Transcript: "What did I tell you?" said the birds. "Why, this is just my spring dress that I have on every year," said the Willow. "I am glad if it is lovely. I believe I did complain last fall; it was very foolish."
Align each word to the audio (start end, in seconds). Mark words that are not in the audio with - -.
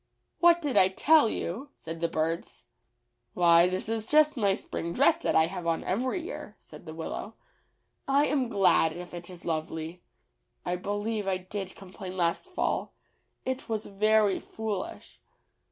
"What 0.39 0.63
did 0.63 0.77
I 0.77 0.87
tell 0.87 1.29
you?" 1.29 1.69
said 1.77 2.01
the 2.01 2.07
birds. 2.07 2.65
"Why, 3.35 3.69
this 3.69 3.87
is 3.87 4.07
just 4.07 4.35
my 4.35 4.55
spring 4.55 4.93
dress 4.93 5.17
that 5.17 5.35
I 5.35 5.45
have 5.45 5.67
on 5.67 5.83
every 5.83 6.23
year," 6.23 6.55
said 6.57 6.87
the 6.87 6.93
Willow. 6.95 7.35
"I 8.07 8.25
am 8.25 8.49
glad 8.49 8.93
if 8.93 9.13
it 9.13 9.29
is 9.29 9.45
lovely. 9.45 10.01
I 10.65 10.75
believe 10.75 11.27
I 11.27 11.37
did 11.37 11.75
complain 11.75 12.17
last 12.17 12.49
fall; 12.51 12.95
it 13.45 13.69
was 13.69 13.85
very 13.85 14.39
foolish." 14.39 15.21